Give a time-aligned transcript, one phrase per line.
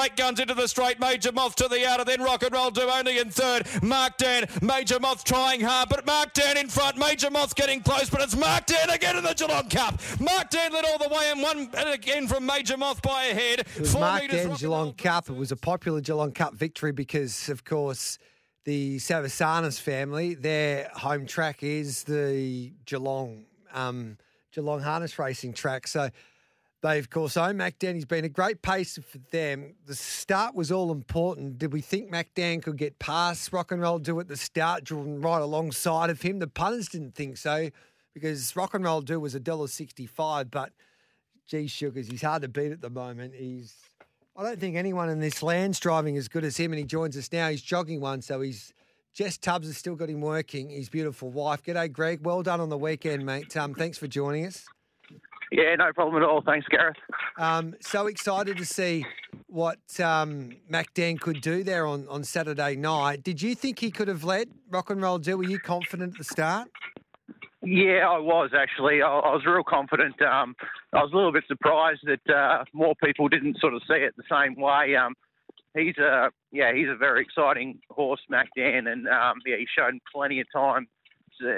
[0.00, 0.98] Great Guns into the straight.
[0.98, 2.06] Major Moth to the outer.
[2.06, 3.66] Then Rock and Roll do only in third.
[3.82, 4.46] Mac Dan.
[4.62, 6.96] Major Moth trying hard, but Mac Dan in front.
[6.96, 10.00] Major Moth getting close, but it's Mac Dan again in the Geelong Cup.
[10.18, 13.34] Mac Dan led all the way and one and again from Major Moth by a
[13.34, 13.60] head.
[13.60, 15.28] It was Four Mark metres, Dan Geelong Cup.
[15.28, 18.16] It was a popular Geelong Cup victory because, of course,
[18.64, 23.44] the Savasanas family, their home track is the Geelong
[23.74, 24.16] um,
[24.54, 25.86] Geelong harness racing track.
[25.86, 26.08] So
[26.82, 27.74] they, of course, own Mac.
[27.80, 29.74] He's been a great pacer for them.
[29.86, 31.58] The start was all important.
[31.58, 34.84] Did we think Mac Dan could get past Rock and Roll Do at the start,
[34.84, 36.38] drawn right alongside of him?
[36.38, 37.68] The punters didn't think so
[38.14, 40.72] because Rock and Roll Do was $1.65, but
[41.46, 43.34] gee, sugars, he's hard to beat at the moment.
[43.34, 43.74] He's
[44.36, 47.14] I don't think anyone in this land's driving as good as him, and he joins
[47.16, 47.50] us now.
[47.50, 48.72] He's jogging one, so he's
[49.12, 50.70] Jess Tubbs has still got him working.
[50.70, 51.62] His beautiful wife.
[51.62, 52.20] G'day, Greg.
[52.24, 53.54] Well done on the weekend, mate.
[53.56, 54.64] Um, thanks for joining us.
[55.50, 56.42] Yeah, no problem at all.
[56.42, 56.96] Thanks, Gareth.
[57.36, 59.04] Um, so excited to see
[59.48, 63.24] what um, Mac Dan could do there on, on Saturday night.
[63.24, 65.36] Did you think he could have led Rock and Roll Do?
[65.36, 66.68] Were you confident at the start?
[67.62, 69.02] Yeah, I was actually.
[69.02, 70.20] I, I was real confident.
[70.22, 70.54] Um,
[70.92, 74.14] I was a little bit surprised that uh, more people didn't sort of see it
[74.16, 74.94] the same way.
[74.96, 75.14] Um,
[75.76, 80.00] he's a yeah, he's a very exciting horse, Mac Dan, and um, yeah, he's shown
[80.12, 80.88] plenty of time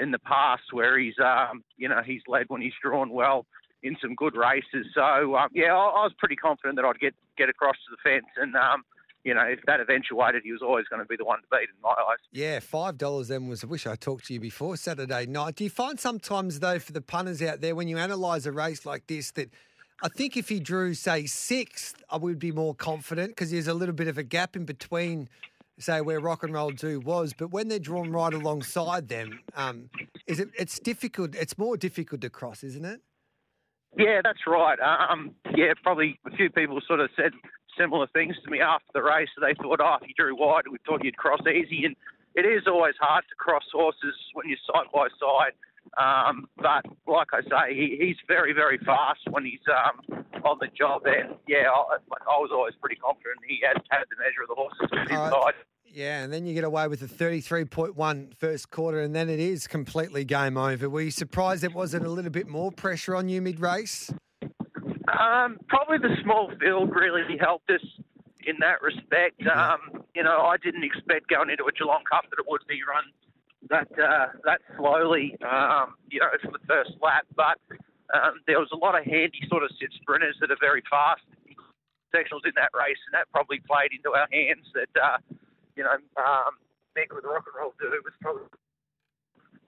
[0.00, 3.46] in the past where he's um, you know he's led when he's drawn well
[3.82, 4.86] in some good races.
[4.94, 8.10] So um, yeah, I, I was pretty confident that I'd get get across to the
[8.10, 8.84] fence, and um,
[9.24, 11.68] you know if that eventuated, he was always going to be the one to beat
[11.68, 12.18] in my eyes.
[12.30, 13.64] Yeah, five dollars then was.
[13.64, 15.56] I wish I talked to you before Saturday night.
[15.56, 18.86] Do you find sometimes though for the punters out there when you analyse a race
[18.86, 19.50] like this that
[20.02, 23.74] I think if he drew say sixth, I would be more confident because there's a
[23.74, 25.28] little bit of a gap in between.
[25.78, 29.88] Say where rock and roll do was, but when they're drawn right alongside them, um,
[30.26, 30.50] is it?
[30.56, 31.34] It's difficult.
[31.34, 33.00] It's more difficult to cross, isn't it?
[33.96, 34.78] Yeah, that's right.
[34.80, 37.32] Um, yeah, probably a few people sort of said
[37.78, 39.28] similar things to me after the race.
[39.40, 41.84] They thought, oh, if you drew wide, we thought you'd cross easy.
[41.84, 41.96] And
[42.34, 45.52] it is always hard to cross horses when you're side by side.
[46.00, 50.68] Um, but like I say, he, he's very, very fast when he's um, on the
[50.68, 51.02] job.
[51.04, 54.56] And yeah, I, I was always pretty confident he had had the measure of the
[54.56, 55.54] horses with his side.
[55.94, 59.66] Yeah, and then you get away with a 33.1 first quarter, and then it is
[59.66, 60.88] completely game over.
[60.88, 64.10] Were you surprised there wasn't a little bit more pressure on you mid race?
[64.42, 67.84] Um, probably the small field really helped us
[68.46, 69.42] in that respect.
[69.46, 72.80] Um, you know, I didn't expect going into a Geelong Cup that it would be
[72.88, 73.04] run
[73.68, 75.36] that uh, that slowly.
[75.44, 77.60] Um, you know, for the first lap, but
[78.16, 81.20] um, there was a lot of handy sort of sit sprinters that are very fast
[82.12, 84.64] sectionals in that race, and that probably played into our hands.
[84.72, 85.18] That uh,
[85.76, 86.58] you know, um,
[86.96, 88.44] Nick with Rock and Roll Do was probably.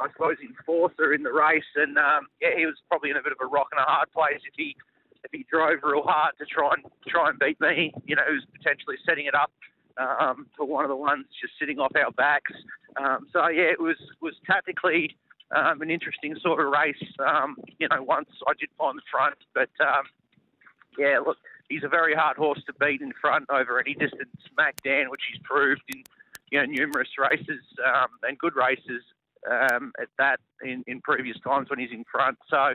[0.00, 3.30] I suppose enforcer in the race, and um, yeah, he was probably in a bit
[3.30, 4.74] of a rock and a hard place if he
[5.22, 8.44] if he drove real hard to try and try and beat me, you know, who's
[8.52, 9.52] potentially setting it up
[9.96, 12.52] um, for one of the ones just sitting off our backs.
[12.98, 15.16] Um, so yeah, it was was tactically
[15.54, 17.02] um, an interesting sort of race.
[17.18, 20.04] Um, you know, once I did find the front, but um,
[20.98, 21.38] yeah, look,
[21.74, 24.30] he's a very hard horse to beat in front over any distance.
[24.56, 26.02] Mac Dan, which he's proved in
[26.50, 29.02] you know numerous races um, and good races
[29.50, 32.38] um, at that in, in previous times when he's in front.
[32.48, 32.74] So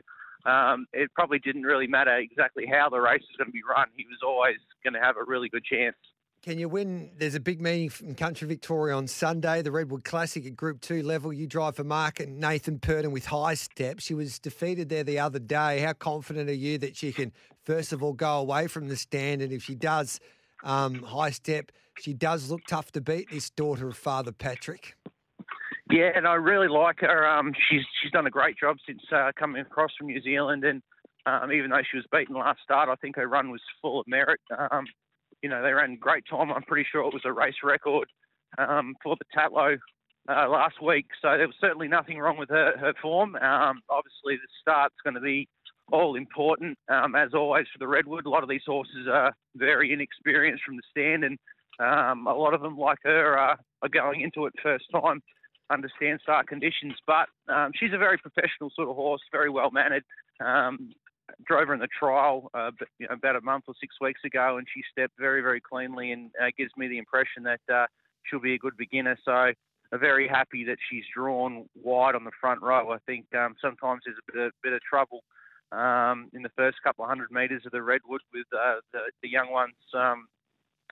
[0.49, 3.87] um, it probably didn't really matter exactly how the race was going to be run.
[3.95, 5.95] He was always going to have a really good chance.
[6.41, 7.11] Can you win?
[7.17, 11.03] There's a big meeting in Country Victoria on Sunday, the Redwood Classic at Group 2
[11.03, 11.33] level.
[11.33, 13.99] You drive for Mark and Nathan Purdon with high step.
[13.99, 15.79] She was defeated there the other day.
[15.79, 17.33] How confident are you that she can,
[17.65, 19.41] first of all, go away from the stand?
[19.41, 20.21] And if she does,
[20.63, 24.95] um, high step, she does look tough to beat, this daughter of Father Patrick.
[25.91, 27.27] Yeah, and I really like her.
[27.27, 30.81] Um, she's she's done a great job since uh, coming across from New Zealand, and
[31.25, 34.07] um, even though she was beaten last start, I think her run was full of
[34.07, 34.39] merit.
[34.71, 34.85] Um,
[35.41, 36.51] you know, they ran great time.
[36.51, 38.07] I'm pretty sure it was a race record
[38.57, 39.77] um, for the Tatlow
[40.29, 41.07] uh, last week.
[41.21, 43.35] So there was certainly nothing wrong with her, her form.
[43.35, 45.47] Um, obviously, the start's going to be
[45.91, 48.25] all important, um, as always, for the Redwood.
[48.25, 51.37] A lot of these horses are very inexperienced from the stand, and
[51.79, 55.21] um, a lot of them, like her, are, are going into it first time,
[55.71, 56.93] understand start conditions.
[57.07, 60.03] But um, she's a very professional sort of horse, very well mannered.
[61.29, 62.71] Um, drove her in the trial uh,
[63.09, 66.47] about a month or six weeks ago, and she stepped very, very cleanly, and uh,
[66.57, 67.85] gives me the impression that uh,
[68.23, 69.17] she'll be a good beginner.
[69.23, 69.55] So I'm
[69.99, 72.91] very happy that she's drawn wide on the front row.
[72.91, 75.23] I think um, sometimes there's a bit of, bit of trouble
[75.71, 79.29] um, in the first couple of hundred metres of the redwood with uh, the, the
[79.29, 79.73] young ones.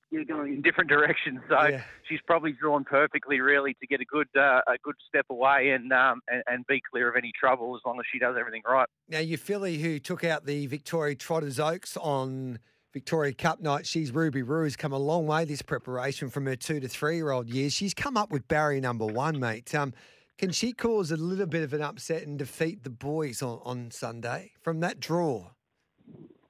[0.09, 1.83] You're going in different directions, so Yeah.
[2.07, 5.91] she's probably drawn perfectly, really, to get a good uh, a good step away and,
[5.91, 8.87] um, and and be clear of any trouble as long as she does everything right.
[9.09, 12.59] Now, your filly who took out the Victoria Trotters Oaks on
[12.93, 13.85] Victoria Cup night.
[13.85, 14.63] She's Ruby Roo.
[14.63, 17.73] has come a long way this preparation from her two to three year old years.
[17.73, 19.75] She's come up with barrier number one, mate.
[19.75, 19.93] Um,
[20.37, 23.91] can she cause a little bit of an upset and defeat the boys on, on
[23.91, 25.49] Sunday from that draw?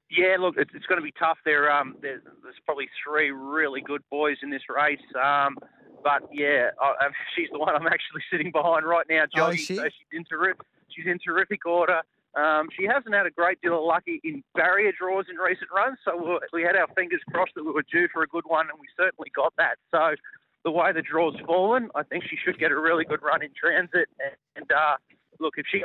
[0.10, 1.38] Yeah, look, it's, it's going to be tough.
[1.44, 5.00] There, um, there's, there's probably three really good boys in this race.
[5.22, 5.58] Um,
[6.04, 9.60] but yeah, I, she's the one I'm actually sitting behind right now, jogging.
[9.60, 9.76] Oh, she?
[9.76, 10.62] So she's in terrific.
[10.90, 12.02] She's in terrific order.
[12.36, 15.98] Um, she hasn't had a great deal of luck in barrier draws in recent runs,
[16.06, 18.80] so we had our fingers crossed that we were due for a good one, and
[18.80, 19.78] we certainly got that.
[19.90, 20.14] So
[20.64, 23.50] the way the draw's fallen, I think she should get a really good run in
[23.60, 24.08] transit.
[24.20, 24.98] And, and uh,
[25.40, 25.82] look, if she,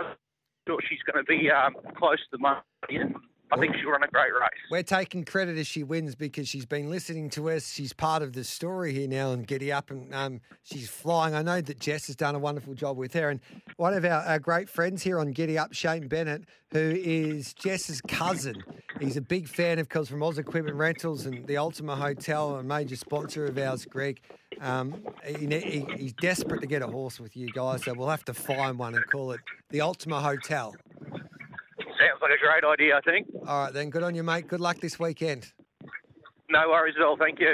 [0.88, 2.60] she's going to be um, close to the money,
[2.90, 3.14] and
[3.52, 4.48] I think she'll a great race.
[4.70, 7.70] We're taking credit as she wins because she's been listening to us.
[7.70, 11.34] She's part of the story here now and Giddy Up, and um, she's flying.
[11.34, 13.28] I know that Jess has done a wonderful job with her.
[13.28, 13.40] And
[13.76, 18.00] one of our, our great friends here on Giddy Up, Shane Bennett, who is Jess's
[18.00, 18.56] cousin.
[19.00, 22.62] He's a big fan, of course, from Oz Equipment Rentals and the Ultima Hotel, a
[22.62, 24.22] major sponsor of ours, Greg.
[24.62, 28.24] Um, he, he, he's desperate to get a horse with you guys, so we'll have
[28.24, 30.74] to find one and call it the Ultima Hotel.
[32.08, 33.26] Sounds like a great idea, I think.
[33.46, 33.90] All right, then.
[33.90, 34.48] Good on you, mate.
[34.48, 35.52] Good luck this weekend.
[36.50, 37.16] No worries at all.
[37.16, 37.48] Thank you.